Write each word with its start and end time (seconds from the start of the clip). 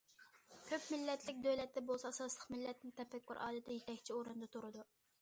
كۆپ 0.69 0.87
مىللەتلىك 0.93 1.43
دۆلەتتە 1.47 1.85
بولسا 1.91 2.13
ئاساسلىق 2.13 2.49
مىللەتنىڭ 2.57 2.99
تەپەككۇر 3.03 3.45
ئادىتى 3.45 3.81
يېتەكچى 3.81 4.19
ئورۇندا 4.21 4.55
تۇرىدۇ. 4.59 4.89